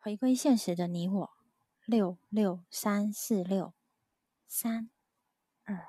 [0.00, 1.30] 回归现实的你我，
[1.84, 3.74] 六六三四六
[4.46, 4.90] 三
[5.64, 5.88] 二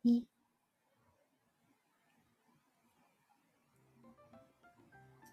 [0.00, 0.28] 一。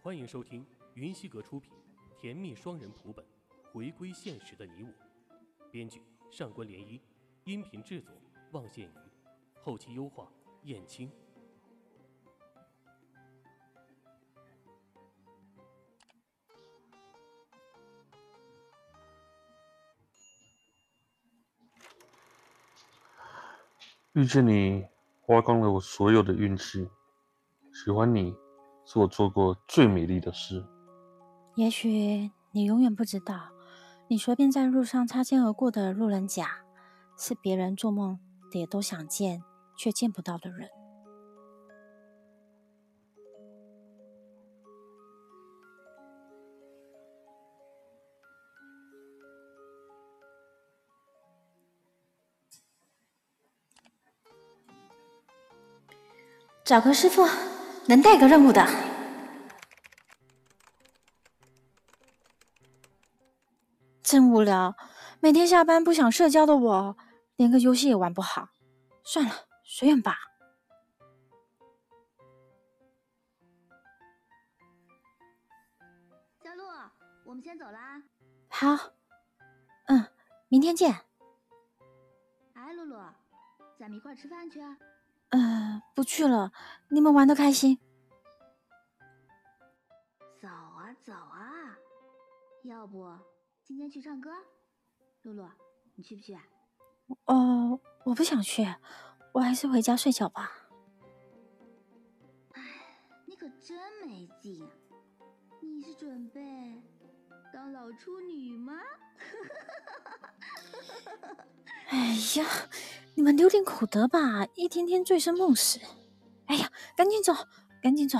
[0.02, 1.71] 欢迎收听云溪阁出品
[2.20, 3.23] 《甜蜜双人谱本》，
[3.71, 4.89] 回归现实的你我，
[5.71, 6.99] 编剧上官涟漪，
[7.44, 8.12] 音频制作
[8.52, 8.94] 望羡鱼，
[9.62, 10.31] 后期优化
[10.63, 11.12] 燕青。
[24.13, 24.88] 遇见你，
[25.22, 26.90] 花光了我所有的运气。
[27.72, 28.34] 喜欢你，
[28.84, 30.66] 是我做过最美丽的事。
[31.55, 33.50] 也许你永远不知道，
[34.08, 36.64] 你随便在路上擦肩而过的路人甲，
[37.20, 38.20] 是别人做梦
[38.52, 39.44] 也都想见
[39.77, 40.67] 却见不到的人。
[56.70, 57.28] 找个师傅，
[57.88, 58.64] 能带个任务的。
[64.03, 64.76] 真无聊，
[65.20, 66.95] 每天下班不想社交的我，
[67.38, 68.50] 连个游戏也玩不好。
[69.03, 70.16] 算了，随缘吧。
[76.44, 76.66] 小鹿，
[77.26, 78.04] 我们先走啦。
[78.48, 78.92] 好，
[79.88, 80.06] 嗯，
[80.50, 80.92] 明天见。
[82.54, 82.95] 哎，露露，
[83.80, 84.59] 咱们一块吃饭去。
[85.30, 86.52] 呃，不去了，
[86.89, 87.80] 你们玩的开心。
[90.39, 91.77] 走啊走啊，
[92.63, 93.08] 要不
[93.63, 94.31] 今天去唱歌？
[95.21, 95.47] 露露，
[95.95, 96.41] 你去不去啊？
[97.25, 98.66] 哦，我不想去，
[99.33, 100.52] 我还是回家睡觉吧。
[102.53, 102.64] 哎，
[103.25, 104.67] 你可真没劲，
[105.61, 106.81] 你是准备
[107.59, 108.71] 当老处女吗？
[111.89, 112.45] 哎呀，
[113.15, 115.77] 你们留点口德吧，一天天醉生梦死。
[116.45, 117.33] 哎呀，赶紧走，
[117.83, 118.17] 赶紧走。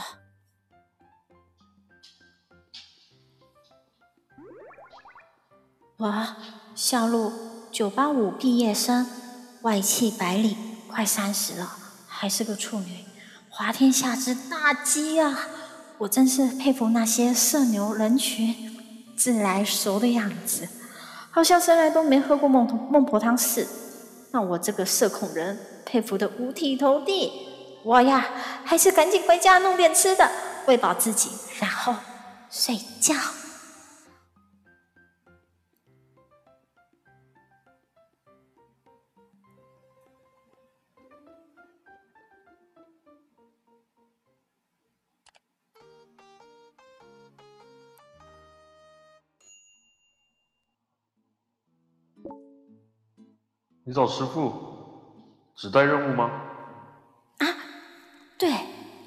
[5.96, 6.36] 我
[6.76, 7.32] 小鹿，
[7.72, 9.08] 九八五毕业生，
[9.62, 10.58] 外气百里，
[10.90, 13.06] 快三十了，还是个处女，
[13.50, 15.48] 滑天下之大稽啊！
[16.00, 18.69] 我真是佩服那些社牛人群
[19.20, 20.66] 自来熟的样子，
[21.30, 23.70] 好像生来都没喝过孟孟婆汤似的。
[24.32, 27.30] 让我这个社恐人佩服的五体投地。
[27.84, 28.26] 我呀，
[28.64, 30.30] 还是赶紧回家弄点吃的，
[30.68, 31.30] 喂饱自己，
[31.60, 31.94] 然后
[32.50, 33.14] 睡觉。
[53.90, 54.54] 你找师傅，
[55.56, 56.30] 只带任务吗？
[57.40, 57.48] 啊，
[58.38, 58.54] 对，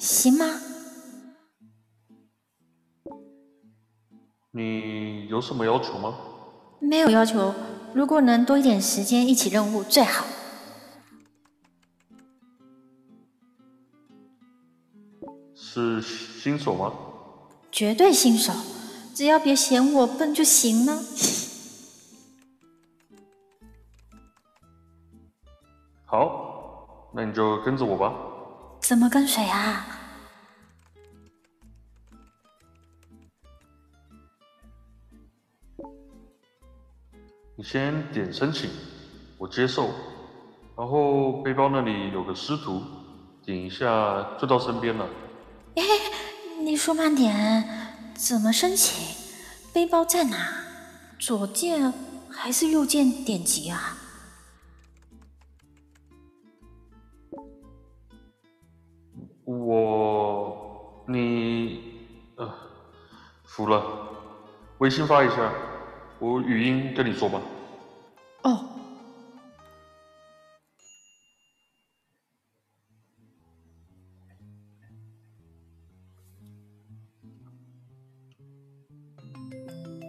[0.00, 0.44] 行吗？
[4.50, 6.16] 你有什么要求吗？
[6.81, 7.54] 没有要求，
[7.94, 10.26] 如果能多一点时间一起任务最好。
[15.54, 16.92] 是新手吗？
[17.71, 18.53] 绝对新手，
[19.15, 21.00] 只要别嫌我笨就行了。
[27.12, 28.12] 那你就跟着我吧。
[28.81, 29.87] 怎么跟谁啊？
[37.55, 38.69] 你先点申请，
[39.39, 39.91] 我接受，
[40.77, 42.83] 然后背包那里有个师徒，
[43.45, 45.06] 点一下就到身边了。
[45.77, 45.83] 哎，
[46.61, 49.15] 你说慢点，怎么申请？
[49.72, 50.37] 背包在哪？
[51.21, 51.93] 左键
[52.28, 53.97] 还是右键点击啊？
[59.44, 62.06] 我，你，
[62.36, 62.54] 呃，
[63.44, 63.83] 服了，
[64.78, 65.53] 微信发一下，
[66.18, 67.41] 我语音跟你说吧。
[68.44, 68.68] 哦。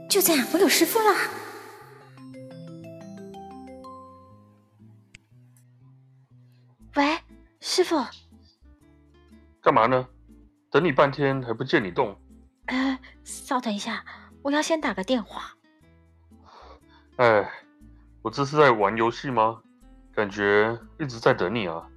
[0.09, 1.15] 就这样，我有师傅了。
[6.95, 7.18] 喂，
[7.59, 7.95] 师傅。
[9.74, 10.08] 干嘛呢？
[10.70, 12.16] 等你半天还不见你动。
[12.68, 14.06] 呃，稍等一下，
[14.44, 15.56] 我要先打个电话。
[17.16, 17.52] 哎，
[18.22, 19.64] 我这是在玩游戏吗？
[20.14, 21.88] 感觉一直在等你啊，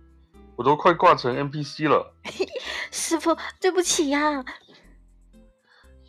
[0.57, 2.15] 我都快挂成 NPC 了。
[2.91, 4.43] 师傅，对不起呀。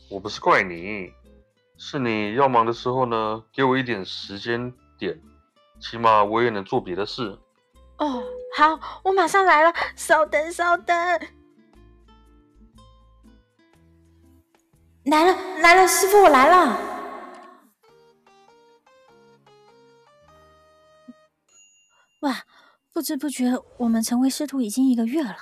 [0.09, 1.11] 我不是怪你，
[1.75, 5.21] 是你要忙的时候呢，给我一点时间点，
[5.81, 7.37] 起码我也能做别的事。
[7.97, 8.23] 哦，
[8.55, 10.95] 好，我马上来了，稍等，稍等。
[15.07, 16.77] 来了，来了，师傅，我来了。
[22.19, 22.43] 哇，
[22.91, 25.37] 不知不觉，我们成为师徒已经一个月了。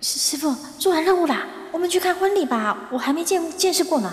[0.00, 4.12] 师师傅，做完任务啦，我们去看婚礼吧，我还没见见识过呢。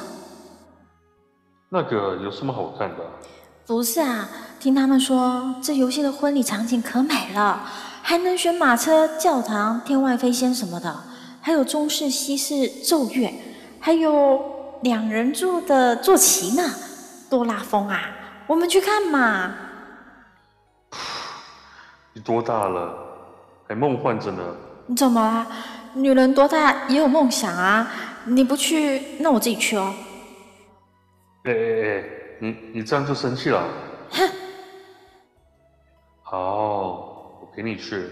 [1.69, 3.05] 那个有什么好看的？
[3.67, 4.27] 不是啊，
[4.59, 7.69] 听他们说这游戏的婚礼场景可美了，
[8.01, 11.03] 还能选马车、教堂、天外飞仙什么的，
[11.41, 13.33] 还有中式、西式奏乐，
[13.79, 16.63] 还有两人座的坐骑呢，
[17.29, 18.09] 多拉风啊！
[18.47, 19.53] 我们去看嘛。
[22.13, 22.93] 你多大了，
[23.67, 24.41] 还梦幻着呢？
[24.87, 25.47] 你怎么啦？
[25.93, 27.87] 女人多大也有梦想啊！
[28.25, 29.93] 你不去，那我自己去哦。
[31.43, 32.03] 哎哎哎，
[32.39, 33.63] 你你这样就生气了？
[34.11, 34.29] 哼！
[36.21, 37.08] 好，
[37.49, 38.07] 我陪你去。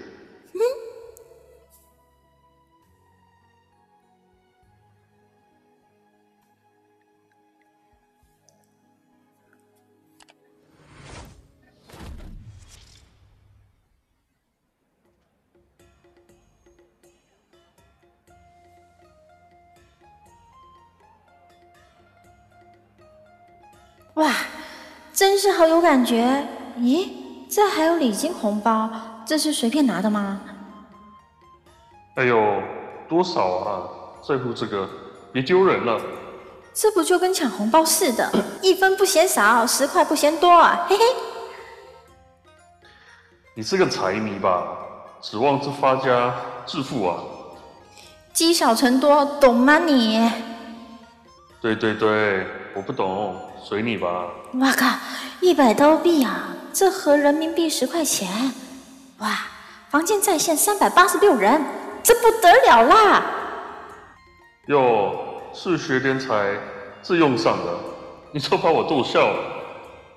[24.16, 24.34] 哇，
[25.14, 26.48] 真是好有感觉！
[26.80, 27.08] 咦，
[27.48, 28.90] 这还有礼金红包，
[29.28, 30.40] 这是随便拿的吗？
[32.16, 32.64] 哎呦，
[33.10, 33.84] 多少啊？
[34.26, 34.88] 在乎这个，
[35.34, 36.02] 别丢人了。
[36.74, 38.32] 这不就跟抢红包似的，
[38.64, 41.04] 一分不嫌少，十块不嫌多啊，嘿嘿。
[43.54, 44.66] 你是个财迷吧？
[45.22, 46.34] 指望这发家
[46.66, 47.18] 致富啊？
[48.32, 50.32] 积少成多，懂吗你？
[51.60, 53.36] 对对对，我不懂。
[53.64, 54.28] 随你吧。
[54.54, 54.86] 哇靠，
[55.42, 56.56] 一百刀币啊！
[56.72, 58.30] 这合人民币十块钱。
[59.20, 59.30] 哇，
[59.90, 61.60] 房间在线三百八十六人，
[62.04, 63.24] 这不得了啦！
[64.68, 66.56] 哟，是学天才
[67.02, 67.80] 自用上的，
[68.32, 69.40] 你都把我逗笑了。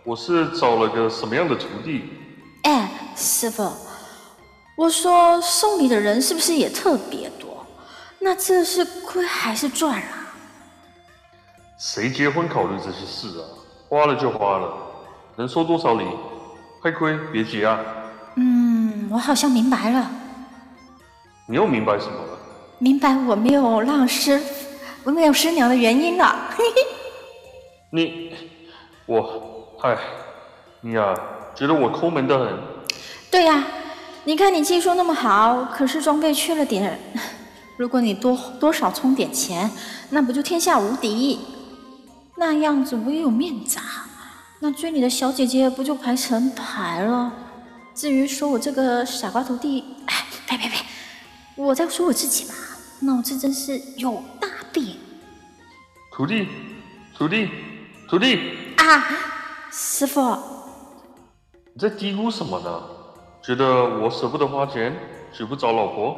[0.04, 2.10] 我是找了个什么样的徒弟？
[2.64, 3.70] 哎，师傅，
[4.76, 7.64] 我说送礼的人是不是也特别多？
[8.18, 10.28] 那这是亏还是赚啊？
[11.78, 13.44] 谁结婚考虑这些事啊？
[13.88, 14.70] 花了就花了，
[15.36, 16.04] 能收多少礼？
[16.82, 17.78] 快亏别急啊！
[19.10, 20.10] 嗯，我好像明白了。
[21.46, 22.38] 你又明白什么了？
[22.78, 24.40] 明白我没有浪师，
[25.04, 26.48] 我没有师娘的原因了。
[26.56, 26.80] 嘿嘿。
[27.90, 28.32] 你，
[29.06, 29.96] 我，嗨，
[30.80, 31.14] 你呀，
[31.54, 32.56] 觉得我抠门的很？
[33.30, 33.64] 对呀，
[34.24, 36.98] 你看你技术那么好，可是装备缺了点。
[37.76, 39.70] 如果你多多少充点钱，
[40.10, 41.40] 那不就天下无敌？
[42.36, 44.06] 那样子我也有面子啊，
[44.60, 47.32] 那追你的小姐姐不就排成排了？
[48.00, 50.78] 至于说我这个傻瓜徒弟，哎，别别别，
[51.54, 52.54] 我在说我自己嘛，
[53.00, 54.96] 脑子真是有大病。
[56.10, 56.48] 徒弟，
[57.14, 57.50] 徒弟，
[58.08, 58.38] 徒弟
[58.78, 59.04] 啊，
[59.70, 60.34] 师傅，
[61.74, 62.82] 你在嘀咕什么呢？
[63.42, 64.96] 觉得我舍不得花钱，
[65.30, 66.16] 娶不着老婆，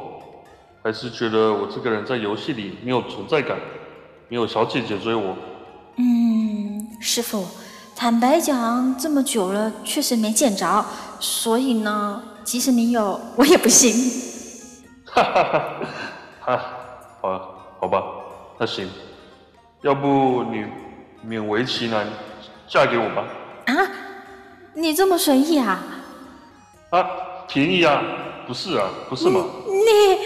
[0.81, 3.59] 还是觉得我这个人在游戏里没有存在感，
[4.29, 5.35] 没有小姐姐追我？
[5.97, 7.45] 嗯，师傅，
[7.93, 10.85] 坦白讲，这么久了确实没见着，
[11.23, 13.93] 所以呢，即使你有，我也不信。
[15.05, 15.63] 哈哈哈，
[16.43, 16.57] 哈，
[17.21, 18.03] 好，好吧，
[18.59, 18.89] 那行，
[19.83, 20.65] 要不你
[21.25, 22.05] 勉为其难
[22.67, 23.23] 嫁给我吧？
[23.67, 23.87] 啊，
[24.73, 25.81] 你这么随意啊？
[26.89, 27.07] 啊，
[27.47, 28.03] 便宜啊？
[28.45, 29.45] 不是啊，不是吗？
[29.65, 30.19] 你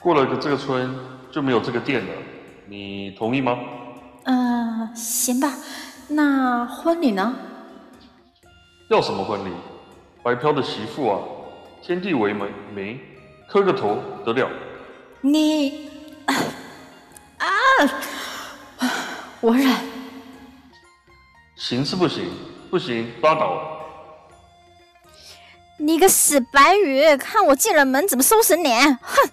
[0.00, 0.96] 过了个这个村
[1.30, 2.12] 就没有这个店了。
[2.66, 3.58] 你同意吗？
[4.24, 5.52] 呃，行吧。
[6.08, 7.34] 那婚礼呢？
[8.90, 9.50] 要什么婚礼？
[10.22, 11.18] 白嫖的媳妇啊，
[11.82, 13.00] 天地为媒，媒
[13.48, 14.48] 磕个头得了？
[15.20, 15.90] 你
[16.26, 17.46] 啊，
[19.40, 19.74] 我忍。
[21.56, 22.30] 行是不行？
[22.70, 23.70] 不行拉倒。
[25.78, 28.70] 你个死白羽，看我进了门怎么收拾你！
[29.00, 29.30] 哼！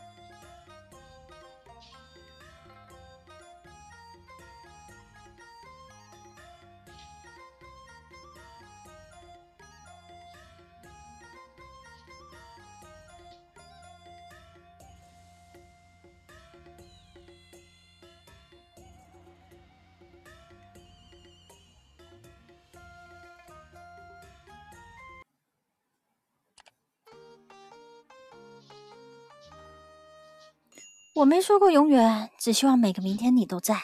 [31.21, 33.75] 我没说过永远，只希望每个明天你都在。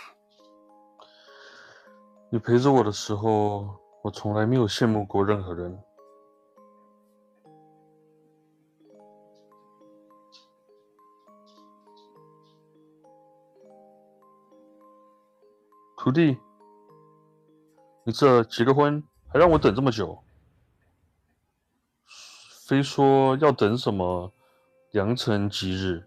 [2.32, 5.79] 你陪着我的时候，我从来没有羡慕过任何人。
[15.96, 16.39] 徒弟，
[18.03, 20.24] 你这结个婚还让我等这么久，
[22.65, 24.34] 非说要等什么
[24.89, 26.06] 良辰吉日？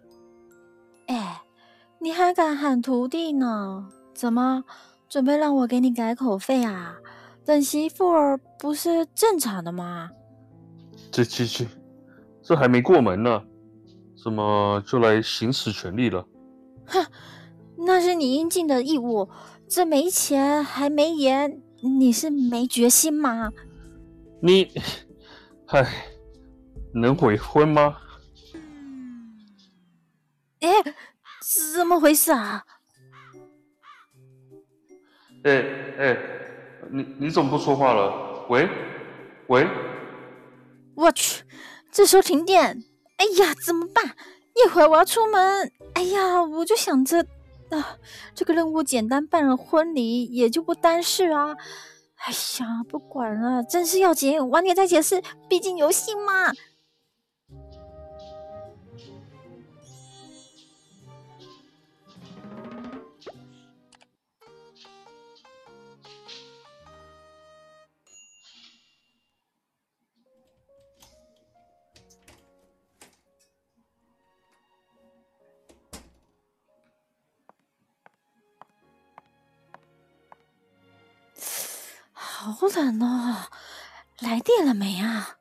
[2.01, 3.87] 哎，你还敢喊徒弟呢？
[4.15, 4.65] 怎么
[5.09, 6.97] 准备让我给你改口费啊？
[7.45, 10.11] 等媳妇儿不是正常的吗？
[11.11, 11.67] 这这这，
[12.43, 13.43] 这还没过门呢，
[14.23, 16.27] 怎么就来行使权利了？
[16.87, 17.05] 哼，
[17.77, 19.29] 那是你应尽的义务。
[19.69, 23.53] 这没钱还没颜，你是没决心吗？
[24.43, 24.69] 你，
[25.67, 25.87] 唉，
[26.93, 27.97] 能悔婚吗？
[31.81, 32.63] 怎么回事啊？
[35.45, 35.65] 哎
[35.99, 36.19] 哎，
[36.91, 38.45] 你你怎么不说话了？
[38.51, 38.69] 喂
[39.47, 39.67] 喂！
[40.95, 41.43] 我去，
[41.91, 42.85] 这时候停电，
[43.17, 44.15] 哎呀，怎么办？
[44.63, 47.25] 一会儿我要出门，哎呀，我就想着。
[47.71, 47.97] 啊，
[48.35, 51.57] 这个任务简单，办了婚礼也就不单事啊！
[52.17, 56.53] 哎呀，不管了，真是要紧，晚点再解释，毕竟游戏嘛。
[82.61, 83.49] 好冷哦，
[84.19, 85.39] 来电了没啊？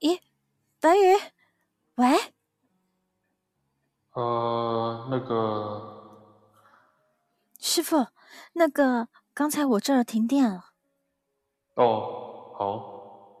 [0.00, 0.20] 咦，
[0.78, 1.16] 白宇，
[1.94, 2.34] 喂？
[4.12, 6.36] 呃，那个
[7.58, 8.08] 师傅，
[8.52, 10.72] 那个刚才我这儿停电了。
[11.76, 12.91] 哦，好。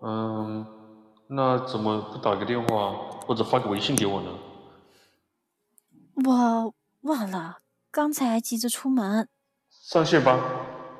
[0.04, 0.66] 嗯，
[1.28, 2.92] 那怎么不打个电话
[3.24, 4.30] 或者发个微信给我呢？
[6.24, 9.28] 我忘了，刚才急着出门。
[9.70, 10.38] 上线吧，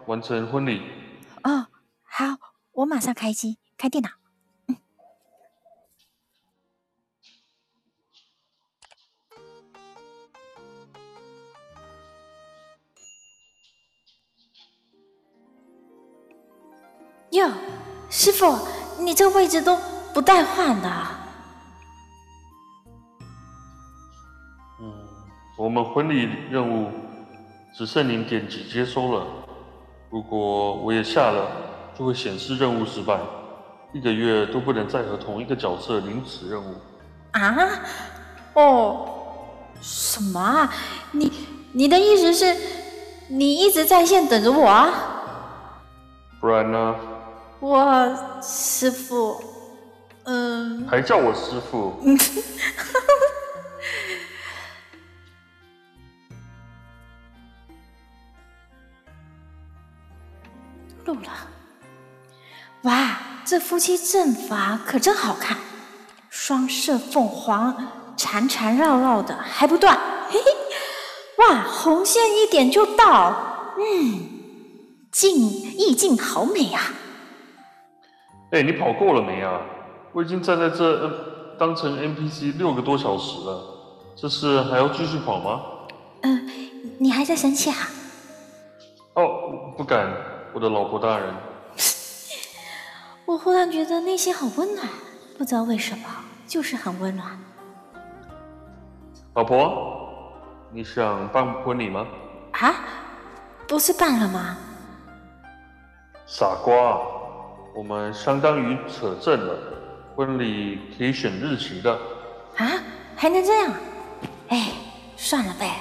[0.06, 0.82] 完成婚礼。
[1.42, 1.66] 哦，
[2.02, 2.24] 好，
[2.72, 4.10] 我马上开机，开电脑。
[17.32, 17.50] 哟，
[18.08, 18.81] 师傅。
[18.98, 19.76] 你这位置都
[20.12, 20.90] 不带换的。
[24.80, 24.92] 嗯，
[25.56, 26.90] 我们婚礼任务
[27.76, 29.26] 只剩零点几接收了。
[30.10, 31.48] 如果我也下了，
[31.98, 33.18] 就会显示任务失败，
[33.92, 36.74] 一个月都不能再和同一个角色领此任务。
[37.32, 37.68] 啊？
[38.54, 39.08] 哦？
[39.80, 40.72] 什么啊？
[41.12, 41.32] 你
[41.72, 42.56] 你的意思是，
[43.28, 44.92] 你一直在线等着我啊？
[46.40, 46.94] 不然呢？
[47.62, 49.40] 我师傅，
[50.24, 51.94] 嗯，还叫我师傅？
[61.04, 61.30] 录了，
[62.82, 65.56] 哇，这夫妻阵法可真好看，
[66.30, 69.96] 双射凤凰缠缠绕绕的还不断，
[70.28, 70.50] 嘿嘿，
[71.36, 74.28] 哇，红线一点就到，嗯，
[75.12, 76.94] 境意境好美啊！
[78.52, 79.60] 哎，你跑够了没啊？
[80.12, 81.10] 我已经站在这
[81.58, 83.62] 当成 NPC 六个多小时了，
[84.14, 85.62] 这是还要继续跑吗？
[86.22, 86.48] 嗯，
[86.98, 87.76] 你还在生气啊？
[89.14, 90.06] 哦，不敢，
[90.52, 91.34] 我的老婆大人。
[93.24, 94.86] 我忽然觉得内心好温暖，
[95.38, 96.04] 不知道为什么，
[96.46, 97.26] 就是很温暖。
[99.32, 100.12] 老婆，
[100.70, 102.06] 你想办婚礼吗？
[102.52, 102.74] 啊，
[103.66, 104.58] 不是办了吗？
[106.26, 107.00] 傻瓜。
[107.74, 109.58] 我们相当于扯证了，
[110.14, 111.90] 婚礼可以选日期的。
[112.56, 112.68] 啊，
[113.16, 113.72] 还能这样？
[114.48, 114.72] 哎，
[115.16, 115.80] 算了呗，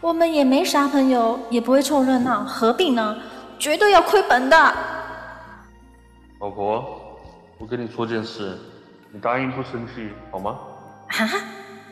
[0.00, 3.16] 我们也没啥朋友，也不会凑热闹，何必呢？
[3.58, 4.56] 绝对要亏本的。
[6.40, 7.18] 老婆，
[7.56, 8.58] 我跟你说件事，
[9.10, 10.58] 你答应不生气好吗？
[11.08, 11.28] 啊？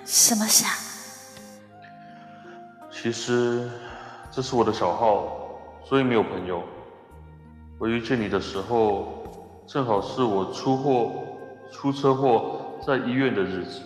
[0.05, 0.73] 什么事啊？
[2.91, 3.71] 其实
[4.31, 5.33] 这是我的小号，
[5.83, 6.63] 所以没有朋友。
[7.79, 9.17] 我遇见你的时候。
[9.73, 11.13] 正好是我出货、
[11.71, 13.83] 出车祸在医院的日子，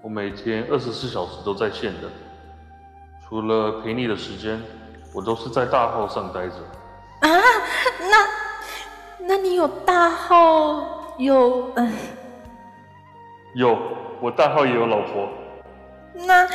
[0.00, 2.08] 我每天二十四小时都在线的，
[3.22, 4.58] 除除了陪你的时间，
[5.12, 6.54] 我都是在大号上待着。
[7.20, 7.28] 啊，
[8.00, 11.92] 那那你有大号有嗯？
[13.56, 13.76] 有，
[14.22, 15.28] 我大号也有老婆。
[16.14, 16.48] 那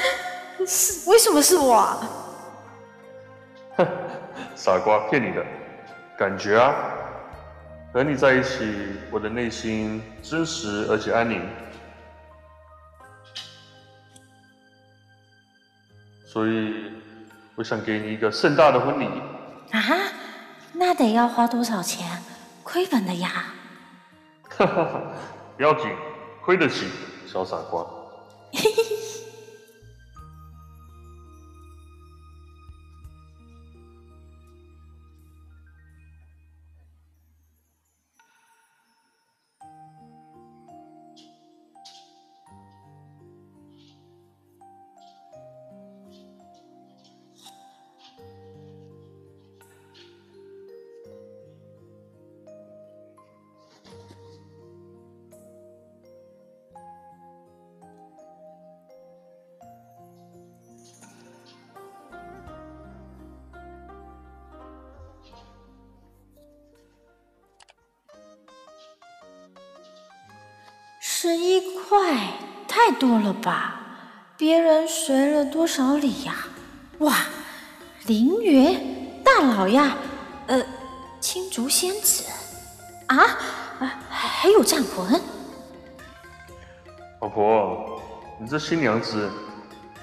[0.66, 1.86] 是为什么是我？
[3.76, 3.86] 哼，
[4.56, 5.46] 傻瓜，骗你的，
[6.18, 6.74] 感觉啊，
[8.00, 8.60] 和你在一起，
[9.12, 11.42] 我的内心真实而且安宁。
[16.26, 16.94] 所以，
[17.56, 19.06] 我想给你一个盛大的婚礼。
[19.72, 19.84] 啊？
[20.72, 22.08] 那得要花多少钱？
[22.64, 23.48] 亏本的呀。
[24.48, 25.02] 哈哈哈，
[25.58, 25.92] 不要紧。
[26.42, 26.88] 亏得起，
[27.28, 27.86] 小傻瓜。
[28.54, 28.70] 十
[74.40, 76.34] 别人随了多少礼呀？
[77.00, 77.14] 哇，
[78.06, 79.98] 凌云大佬呀，
[80.48, 80.64] 呃，
[81.20, 82.24] 青竹仙子
[83.08, 83.18] 啊
[83.80, 85.22] 啊，还有战魂。
[87.20, 88.02] 老婆，
[88.40, 89.30] 你这新娘子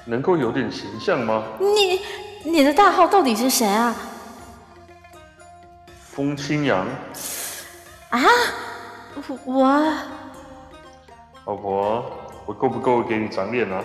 [0.05, 1.43] 能够有点形象吗？
[1.59, 2.02] 你
[2.45, 3.97] 你的大号到底是谁啊？
[5.99, 6.87] 风清扬。
[8.11, 8.21] 啊，
[9.47, 9.95] 我。
[11.47, 12.05] 老婆，
[12.45, 13.82] 我够不够给你长脸啊？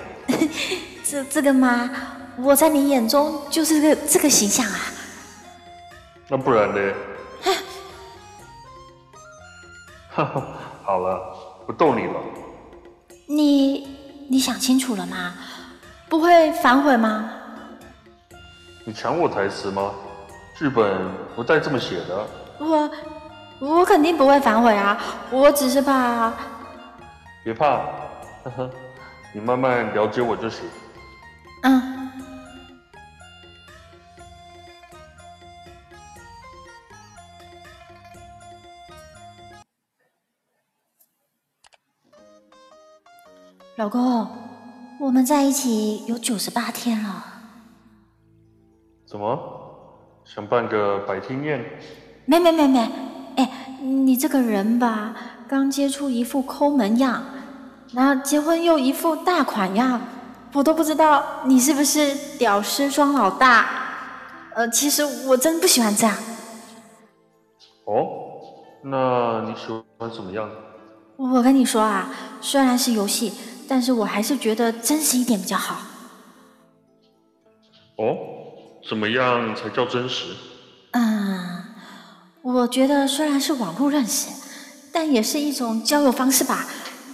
[1.04, 1.90] 这这个吗，
[2.38, 4.80] 我在你眼中就是个这个形象啊。
[6.28, 6.94] 那不然呢？
[10.14, 10.44] 哈哈，
[10.84, 11.20] 好了，
[11.66, 12.20] 不逗你了。
[13.28, 13.88] 你
[14.30, 15.34] 你想清楚了吗？
[16.10, 17.30] 不会反悔吗？
[18.84, 19.92] 你抢我台词吗？
[20.58, 22.28] 剧本不带这么写的。
[22.60, 22.92] 我
[23.60, 25.00] 我肯定不会反悔啊，
[25.32, 26.34] 我只是怕。
[27.44, 27.78] 别怕，
[28.44, 28.70] 呵呵，
[29.34, 30.66] 你慢慢了解我就行。
[31.64, 32.12] 嗯。
[43.78, 44.28] 老公，
[45.00, 47.26] 我们在一起有九十八天了。
[49.06, 49.60] 怎么？
[50.24, 51.66] 想办个百天宴？
[52.26, 52.80] 没没没没，
[53.38, 55.16] 哎，你这个人吧。
[55.48, 57.24] 刚接触一副抠门样，
[57.94, 60.02] 然后结婚又一副大款样，
[60.54, 63.68] 我都不知道你是不是屌丝装老大。
[64.54, 66.16] 呃，其实我真不喜欢这样。
[67.86, 68.08] 哦，
[68.84, 70.50] 那你喜欢什么样？
[71.18, 73.34] 我跟你说啊，虽然是游戏，
[73.68, 75.82] 但是我还是觉得真实一点比较好。
[77.98, 78.18] 哦，
[78.88, 80.34] 怎么样才叫真实？
[80.92, 81.64] 嗯，
[82.42, 84.30] 我觉得虽然是网络认识。
[84.94, 86.66] 但也是一种交友方式吧，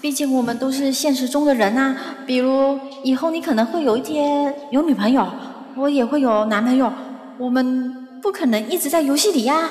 [0.08, 1.94] 毕竟我们都是现实中的人呐。
[2.26, 5.28] 比如以后你可能会有一天有女朋友，
[5.76, 6.90] 我也会有男朋友，
[7.38, 9.70] 我们不可能一直在游戏里呀。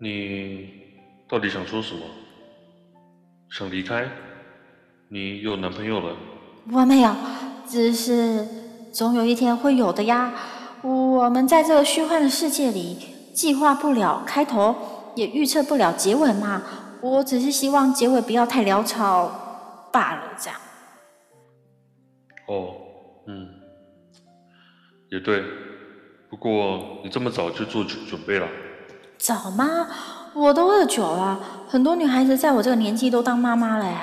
[0.00, 0.66] 你
[1.28, 2.00] 到底想说什么？
[3.50, 4.08] 想离开？
[5.10, 6.16] 你有男朋友了？
[6.72, 7.14] 我没有，
[7.68, 8.48] 只是
[8.90, 10.32] 总有一天会有的呀。
[10.80, 12.96] 我们在这个虚幻的世界里，
[13.34, 14.74] 计划不了开头。
[15.16, 16.60] 也预测不了结尾嘛，
[17.04, 20.58] 我只是希望结尾不要太潦草罢了，这样。
[22.48, 22.76] 哦，
[23.26, 23.46] 嗯，
[25.10, 25.44] 也对。
[26.30, 28.48] 不过你这么早就做准准备了？
[29.18, 29.86] 早吗？
[30.34, 31.38] 我都二九了，
[31.68, 33.94] 很多女孩子在我这个年纪都当妈妈嘞。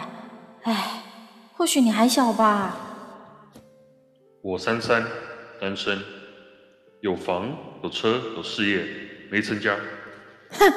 [0.62, 1.02] 哎，
[1.54, 2.76] 或许你还小吧。
[4.44, 5.04] 我三三，
[5.60, 6.00] 单身，
[7.00, 8.86] 有房有车有事业，
[9.32, 9.76] 没成家。
[10.52, 10.72] 哼。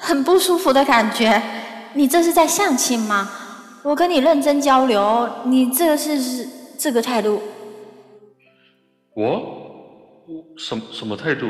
[0.00, 1.40] 很不舒服的感觉，
[1.92, 3.30] 你这是在相亲吗？
[3.82, 7.40] 我跟你认真交流，你这是是这个态度？
[9.14, 9.24] 我
[10.26, 11.46] 我什什么态度？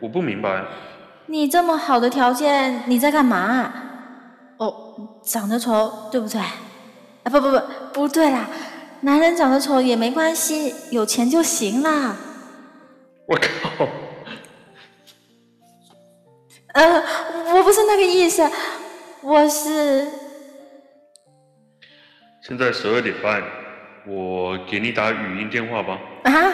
[0.00, 0.64] 我不明白。
[1.26, 3.72] 你这么好的条件，你在干嘛？
[4.58, 4.74] 哦，
[5.24, 6.40] 长得丑，对不对？
[6.40, 7.60] 啊，不不不，
[7.92, 8.48] 不对啦，
[9.00, 12.16] 男人长得丑也没关系，有钱就行啦。
[13.26, 13.86] 我靠！
[16.74, 17.23] 呃，我
[17.64, 18.42] 不是那个意思，
[19.22, 20.06] 我是。
[22.42, 23.42] 现在十二点半，
[24.06, 25.98] 我给你打语音电话吧。
[26.24, 26.52] 啊？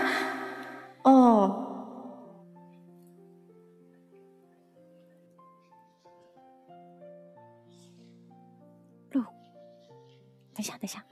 [1.02, 1.66] 哦。
[9.10, 9.20] 录。
[10.54, 11.04] 等一下，等一下。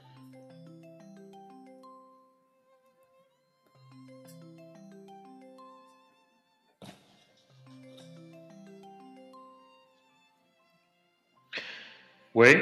[12.39, 12.55] 喂，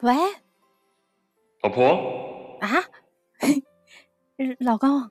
[0.00, 0.14] 喂，
[1.62, 2.68] 老婆，啊，
[4.60, 5.10] 老公，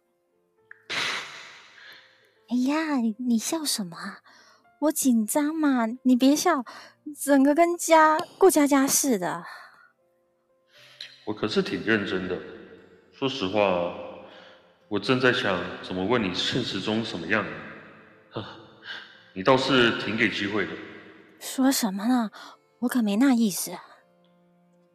[2.47, 4.19] 哎呀，你笑什么啊？
[4.81, 6.63] 我紧张嘛，你别笑，
[7.19, 9.43] 整个跟家过家家似的。
[11.25, 12.37] 我可是挺认真的，
[13.11, 13.95] 说实话，
[14.87, 17.43] 我正在想怎么问你现实中什么样，
[19.33, 20.71] 你倒是挺给机会的。
[21.39, 22.29] 说什么呢？
[22.79, 23.71] 我可没那意思，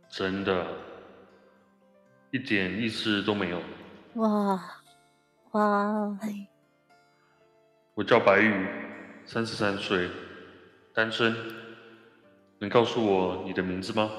[0.09, 0.67] 真的，
[2.31, 3.61] 一点意思都没有。
[4.15, 4.59] 哇
[5.53, 6.19] 哇，
[7.95, 8.67] 我叫白宇，
[9.27, 10.11] 三十三岁，
[10.95, 11.35] 单身。
[12.61, 14.11] 能告诉我你的名字吗？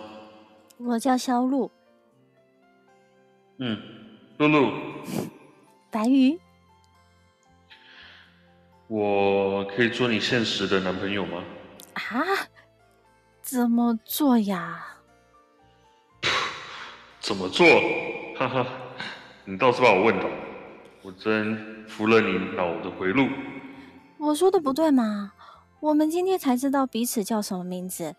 [0.78, 1.71] 我叫肖露。
[3.58, 3.82] 嗯，
[4.38, 4.71] 露露。
[5.89, 6.39] 白宇。
[8.88, 11.43] 我可以做你现实的男朋友吗？
[11.93, 12.21] 啊？
[13.45, 14.84] 怎么做呀？
[17.21, 17.67] 怎么做？
[18.36, 18.65] 哈哈，
[19.45, 20.27] 你倒是把我问倒，
[21.03, 23.27] 我真服了你脑的回路。
[24.17, 25.34] 我说的不对吗？
[25.79, 28.15] 我们今天才知道彼此叫什么名字，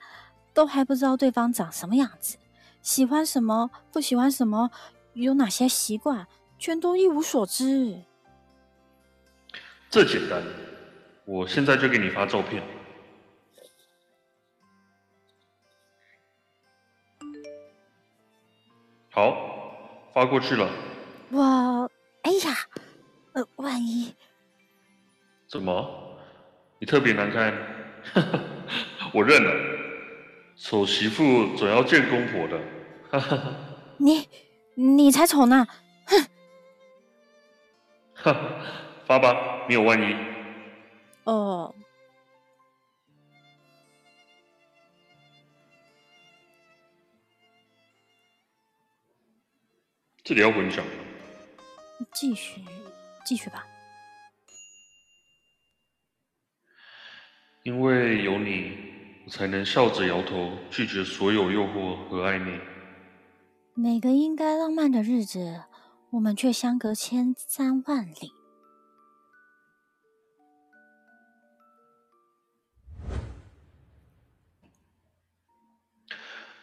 [0.55, 2.37] 都还不知道对方长什么样子，
[2.81, 4.71] 喜欢什么，不喜欢什么，
[5.15, 8.01] 有哪些习惯，全都一无所知。
[9.91, 10.41] 这简单，
[11.25, 12.63] 我现在就给你发照片。
[19.17, 19.35] 好，
[20.13, 20.69] 发过去了。
[21.31, 22.55] 我，哎呀，
[23.33, 24.15] 呃，万一……
[25.49, 26.19] 怎么？
[26.79, 27.55] 你特别难看？
[29.15, 29.51] 我认了，
[30.55, 32.61] 丑媳妇总要见公婆的。
[33.97, 34.29] 你，
[34.75, 35.67] 你才丑呢！
[36.05, 36.27] 哼！
[38.13, 38.37] 哈，
[39.09, 40.15] 发吧，没有万一。
[41.25, 41.75] 哦。
[50.27, 50.85] 这里要混响。
[52.13, 52.61] 继续，
[53.25, 53.65] 继续吧。
[57.63, 58.77] 因为有你，
[59.25, 62.61] 我才能笑着摇头，拒绝所有诱惑和暧昧。
[63.75, 65.63] 每个应该浪漫的日子，
[66.11, 68.33] 我们却相隔千山万里。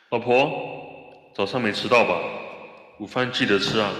[0.09, 2.42] 老婆，早上没迟到吧？
[2.99, 3.91] 午饭记得吃啊！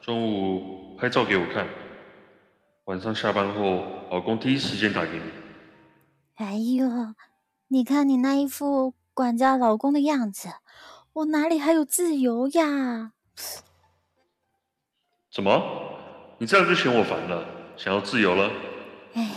[0.00, 1.68] 中午拍照给我看，
[2.84, 5.24] 晚上下班后，老公第一时间打给你。
[6.36, 6.88] 哎呦，
[7.68, 10.48] 你看你那一副管家老公的样子，
[11.12, 13.12] 我哪里还有自由呀？
[15.30, 15.62] 怎么？
[16.38, 18.50] 你这样就嫌我烦了，想要自由了？
[19.12, 19.30] 哎，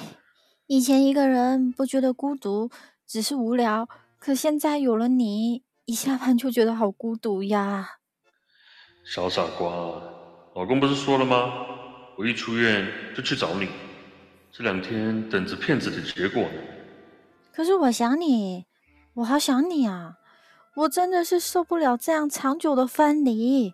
[0.67, 2.71] 以前一个人不觉得孤独，
[3.05, 7.97] 只是无聊，可现在有了你，一下班就觉得好孤独呀。
[9.09, 9.69] 小傻瓜，
[10.53, 11.65] 老公不是说了吗？
[12.17, 13.69] 我一出院就去找你，
[14.51, 16.59] 这两天等着骗子的结果呢。
[17.53, 18.65] 可是我想你，
[19.13, 20.15] 我好想你啊！
[20.75, 23.73] 我真的是受不了这样长久的分离。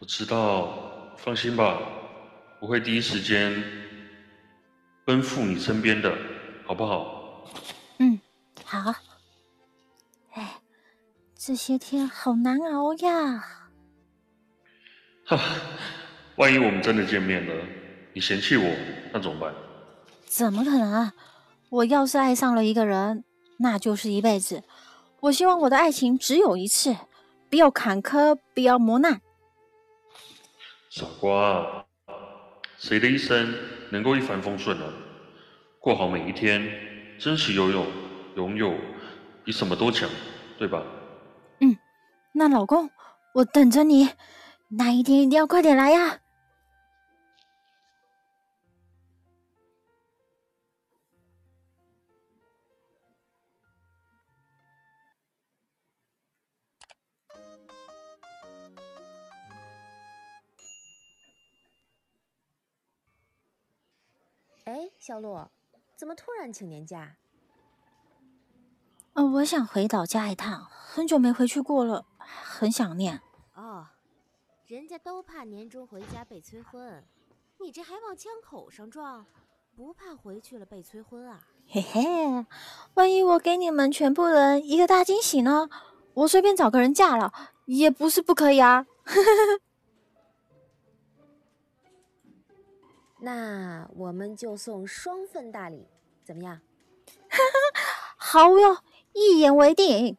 [0.00, 1.80] 我知道，放心吧，
[2.58, 3.62] 我会第一时间
[5.04, 6.12] 奔赴你身边的，
[6.66, 7.44] 好不好？
[8.00, 8.18] 嗯，
[8.64, 8.92] 好。
[10.32, 10.60] 哎，
[11.36, 13.62] 这些天好难熬呀。
[15.26, 15.38] 哈，
[16.36, 17.54] 万一我们真的见面了，
[18.12, 18.64] 你嫌弃我，
[19.12, 19.52] 那怎么办？
[20.24, 21.12] 怎么可能？
[21.68, 23.24] 我要是爱上了一个人，
[23.58, 24.62] 那就是一辈子。
[25.20, 26.96] 我希望我的爱情只有一次，
[27.50, 29.20] 不要坎坷，不要磨难。
[30.90, 31.84] 傻瓜，
[32.78, 33.52] 谁的一生
[33.90, 34.84] 能够一帆风顺呢？
[35.80, 36.62] 过好每一天，
[37.18, 37.84] 珍惜拥有，
[38.36, 38.74] 拥有
[39.44, 40.08] 比什么都强，
[40.56, 40.80] 对吧？
[41.60, 41.76] 嗯，
[42.32, 42.88] 那老公，
[43.34, 44.08] 我等着你。
[44.68, 46.20] 那一天一定要快点来呀！
[64.64, 65.48] 哎，小洛，
[65.94, 67.16] 怎么突然请年假？
[69.12, 73.22] 呃，我想回老家一趟，很久没回去过了，很想念。
[74.66, 74.68] 哦。
[74.68, 77.04] 人家都怕年终回家被催婚，
[77.60, 79.24] 你这还往枪口上撞，
[79.76, 81.46] 不怕回去了被催婚啊？
[81.68, 82.46] 嘿嘿，
[82.94, 85.70] 万一我给你们全部人一个大惊喜呢？
[86.14, 87.32] 我随便找个人嫁了，
[87.66, 88.86] 也不是不可以啊。
[93.20, 95.86] 那我们就送双份大礼，
[96.24, 96.60] 怎么样？
[98.16, 98.78] 好哟，
[99.12, 100.16] 一言为定。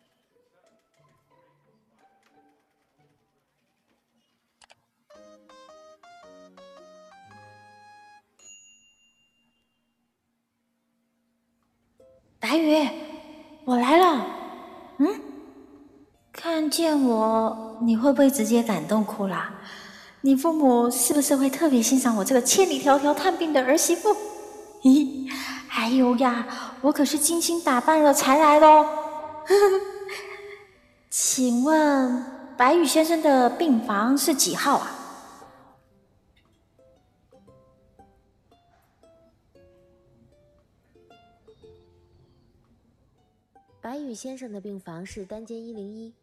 [16.78, 19.52] 见我，你会不会直接感动哭啦？
[20.22, 24.16] 你父母是不是会特别欣赏我这个千里迢迢探病的儿媳妇？
[24.84, 25.28] 咦，
[25.68, 28.86] 还有呀，我可是精心打扮了才来的哦。
[31.10, 32.24] 请问
[32.56, 34.92] 白宇先生的病房是几号啊？
[43.82, 46.14] 白宇先生的病房是单间一零一。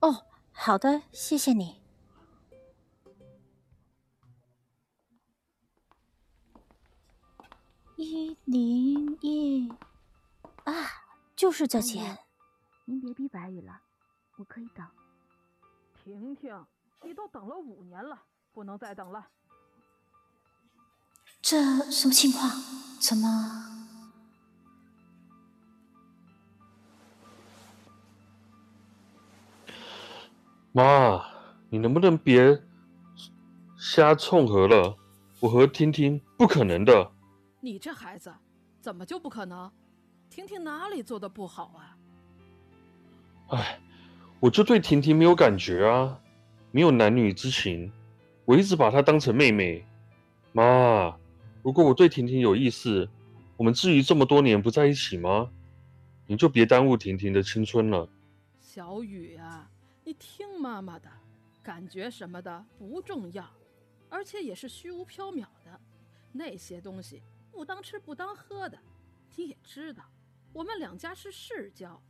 [0.00, 1.82] 哦，好的，谢谢你。
[7.96, 9.68] 一零一
[10.64, 10.72] 啊，
[11.34, 12.18] 就是这间。
[12.84, 13.82] 您别逼白宇了，
[14.36, 14.86] 我可以等。
[16.04, 16.64] 婷婷，
[17.02, 19.28] 你都等了五年了，不能再等了。
[21.42, 22.48] 这什么情况？
[23.00, 23.87] 怎么？
[30.72, 31.24] 妈，
[31.70, 32.60] 你能不能别
[33.76, 34.96] 瞎冲和了？
[35.40, 37.12] 我和婷婷不可能的。
[37.60, 38.32] 你这孩子
[38.80, 39.70] 怎么就不可能？
[40.28, 41.96] 婷婷哪里做的不好啊？
[43.48, 43.78] 哎，
[44.40, 46.20] 我就对婷婷没有感觉啊，
[46.70, 47.90] 没有男女之情，
[48.44, 49.84] 我一直把她当成妹妹。
[50.52, 51.16] 妈，
[51.62, 53.08] 如果我对婷婷有意思，
[53.56, 55.50] 我们至于这么多年不在一起吗？
[56.26, 58.08] 你就别耽误婷婷的青春了。
[58.60, 59.70] 小雨啊，
[60.08, 61.10] 你听妈妈的，
[61.62, 63.46] 感觉什么的不重要，
[64.08, 65.78] 而且也是虚无缥缈的，
[66.32, 68.78] 那些东西不当吃不当喝的。
[69.36, 70.02] 你也知道，
[70.54, 72.02] 我们两家是世交，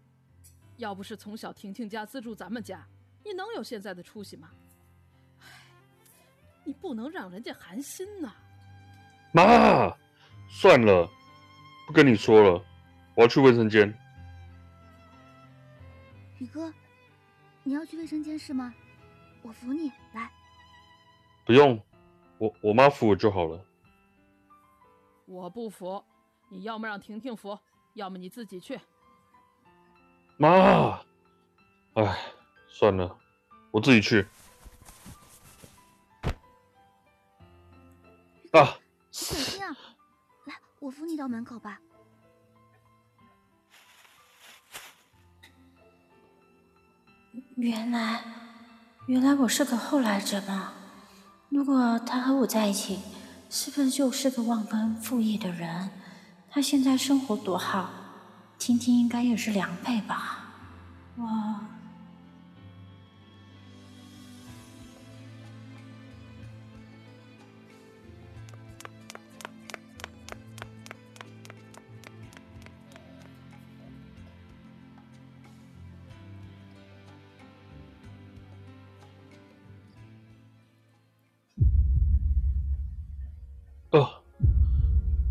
[0.76, 2.86] 要不是从小婷婷家资助咱们家，
[3.24, 4.48] 你能有现在的出息吗？
[5.40, 5.46] 唉，
[6.62, 8.32] 你不能让人家寒心呐。
[9.32, 9.92] 妈，
[10.48, 11.04] 算了，
[11.84, 12.64] 不跟你说了，
[13.16, 13.92] 我要去卫生间。
[16.38, 16.72] 宇哥，
[17.68, 18.74] 你要去卫生间是吗？
[19.42, 20.30] 我扶你来。
[21.44, 21.78] 不用，
[22.38, 23.62] 我我妈扶我就好了。
[25.26, 26.02] 我不扶，
[26.48, 27.58] 你要么让婷婷扶，
[27.92, 28.80] 要么你自己去。
[30.38, 30.98] 妈，
[31.92, 32.18] 哎，
[32.68, 33.14] 算了，
[33.70, 34.26] 我自己去。
[38.52, 38.78] 啊，
[39.10, 39.76] 你小心啊！
[40.46, 41.78] 来，我扶你到门口吧。
[47.60, 48.20] 原来，
[49.06, 50.74] 原来我是个后来者吗。
[51.48, 53.00] 如果他和我在一起，
[53.50, 55.90] 是不是就是个忘恩负义的人？
[56.48, 57.90] 他现在生活多好，
[58.60, 60.50] 听听应该也是良配吧。
[61.16, 61.77] 我。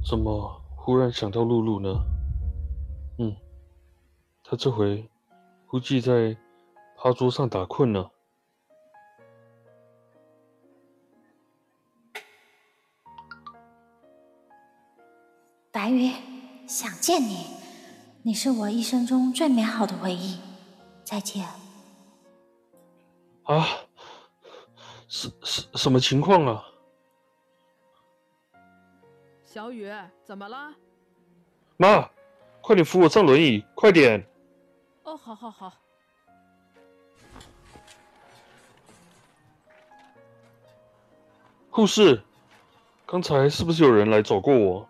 [0.09, 1.89] 怎么忽然想到露露呢？
[3.19, 3.35] 嗯，
[4.41, 5.09] 她这回
[5.65, 6.37] 估计在
[6.95, 8.09] 趴桌上打困了。
[15.73, 16.13] 白云，
[16.65, 17.45] 想见你，
[18.23, 20.39] 你是我一生中最美好的回忆。
[21.03, 21.45] 再见。
[23.43, 23.67] 啊，
[25.09, 26.63] 什什什么情况啊？
[29.57, 29.91] 小雨，
[30.23, 30.71] 怎么了？
[31.77, 32.07] 妈，
[32.61, 34.23] 快点扶我上轮椅，快点！
[35.01, 35.73] 哦，好好好。
[41.71, 42.21] 护士，
[43.07, 44.87] 刚才是不是有人来找过我？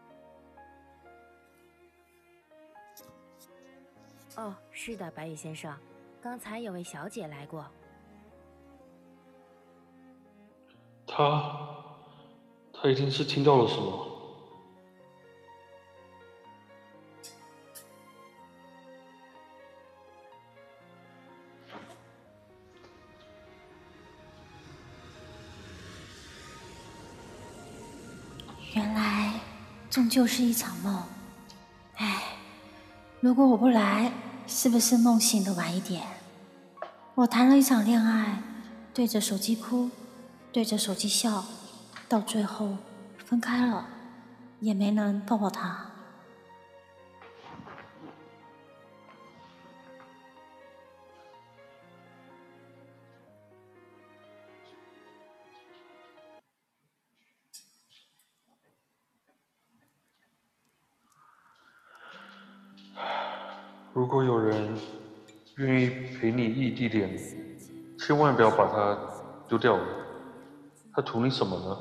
[4.35, 5.73] 哦，是的，白羽先生，
[6.21, 7.65] 刚才有位小姐来过。
[11.07, 11.57] 她，
[12.73, 14.16] 她一定是听到了什么。
[29.97, 31.01] 终究是一场梦。
[31.95, 32.21] 唉，
[33.19, 34.11] 如果我不来，
[34.45, 36.03] 是不是梦醒的晚一点？
[37.15, 38.43] 我谈了一场恋爱，
[38.93, 39.89] 对着手机哭，
[40.51, 41.43] 对着手机笑，
[42.07, 42.77] 到最后
[43.25, 43.87] 分开了，
[44.59, 45.86] 也没能抱抱他。
[63.97, 64.77] 如果有人
[65.55, 67.17] 愿意陪你异地恋，
[67.97, 68.95] 千万不要把他
[69.49, 69.83] 丢掉了。
[70.93, 71.75] 他图你什么呢？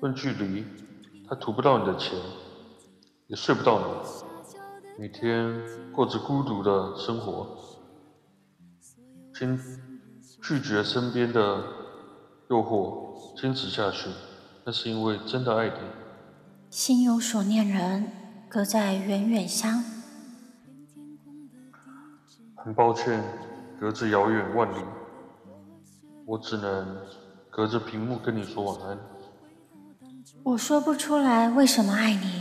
[0.00, 0.64] 论距离，
[1.28, 2.18] 他图不到你的钱，
[3.26, 3.84] 也睡不到你，
[4.98, 5.54] 每天
[5.92, 7.54] 过着孤独的生活。
[9.34, 9.60] 请
[10.42, 11.62] 拒绝身边的
[12.48, 14.08] 诱惑，坚持下去，
[14.64, 15.74] 那是因为真的爱你。
[16.70, 18.10] 心有所念人，
[18.48, 19.84] 隔在远远乡。
[22.64, 23.22] 很抱歉，
[23.78, 24.82] 隔着遥远万里，
[26.24, 26.96] 我只能
[27.50, 28.98] 隔着屏幕跟你说晚安。
[30.42, 32.40] 我说不出来为什么爱你，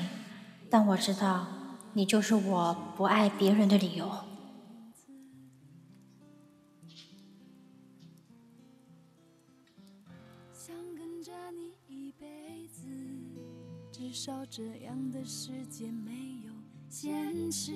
[0.70, 1.46] 但我知道
[1.92, 4.10] 你就是我不爱别人的理由。
[10.54, 12.88] 想跟着你一辈子，
[13.92, 16.14] 至少这样的世界没
[16.46, 16.54] 有
[16.88, 17.74] 现实。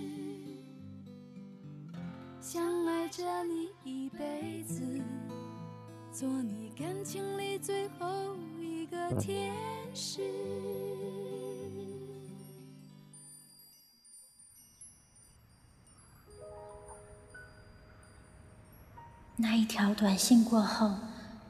[2.50, 4.82] 想爱着你一辈子，
[6.14, 9.54] 做你感情里最后一个天
[9.94, 10.22] 使。
[19.36, 20.96] 那一条短信过后，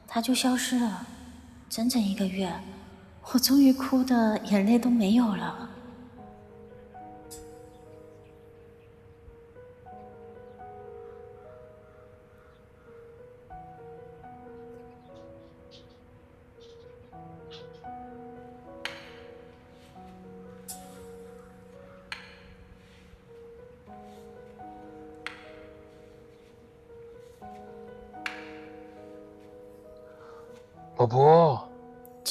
[0.08, 1.06] 他就消失了，
[1.70, 2.52] 整整一个月，
[3.32, 5.70] 我终于哭的眼泪都没有了。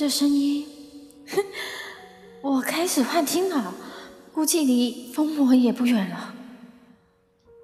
[0.07, 0.65] 这声音，
[1.27, 1.43] 哼，
[2.41, 3.73] 我开始幻听了，
[4.33, 6.33] 估计离疯魔也不远了。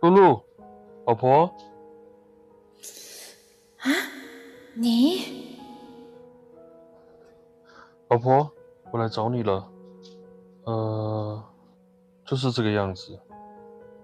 [0.02, 0.44] 露露，
[1.08, 1.46] 老婆，
[3.78, 3.88] 啊，
[4.74, 5.56] 你，
[8.10, 8.52] 老婆，
[8.92, 9.66] 我来找你了。
[10.66, 11.42] 呃，
[12.26, 13.18] 就是这个样子，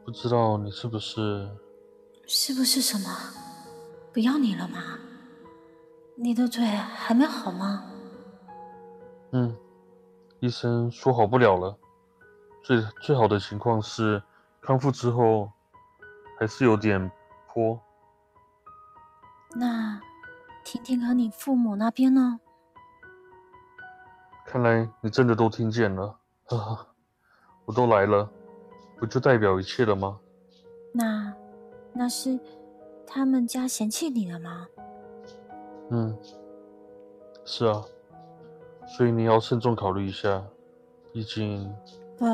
[0.05, 1.49] 不知道你是不是？
[2.25, 3.09] 是不是什么？
[4.13, 4.97] 不要你了吗？
[6.15, 7.95] 你的嘴还没好吗？
[9.31, 9.55] 嗯，
[10.39, 11.77] 医生说好不了了。
[12.63, 14.21] 最最好的情况是
[14.61, 15.51] 康复之后
[16.37, 17.11] 还是有点
[17.47, 17.79] 坡。
[19.55, 19.99] 那
[20.63, 22.39] 婷婷和你父母那边呢？
[24.45, 26.87] 看来你真的都听见了，哈哈，
[27.65, 28.27] 我都来了，
[28.97, 30.19] 不就代表一切了吗？
[30.91, 31.33] 那
[31.93, 32.39] 那是
[33.05, 34.67] 他们家嫌弃你了吗？
[35.91, 36.17] 嗯，
[37.45, 37.83] 是啊，
[38.97, 40.45] 所以你要慎重考虑一下，
[41.13, 41.73] 毕竟……
[42.17, 42.25] 不，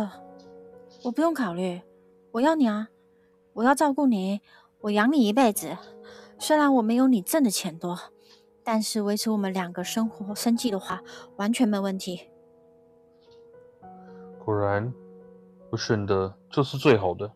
[1.03, 1.81] 我不用考虑，
[2.31, 2.89] 我要你啊，
[3.53, 4.41] 我要照顾你，
[4.79, 5.77] 我养你一辈子。
[6.39, 7.97] 虽然我没有你挣的钱多，
[8.63, 11.01] 但是维持我们两个生活生计的话，
[11.35, 12.29] 完全没问题。
[14.43, 14.93] 果然，
[15.69, 17.31] 我选的就是最好的。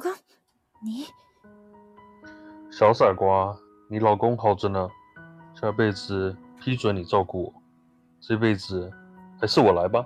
[0.00, 0.12] 老公，
[0.82, 1.04] 你
[2.70, 3.54] 小傻瓜，
[3.86, 4.88] 你老公好着呢，
[5.54, 7.54] 下辈子批准你照顾我，
[8.18, 8.90] 这辈子
[9.38, 10.02] 还是我来吧。